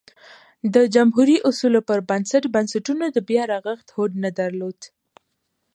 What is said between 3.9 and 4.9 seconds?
هوډ نه درلود